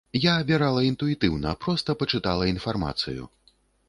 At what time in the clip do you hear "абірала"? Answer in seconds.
0.43-0.79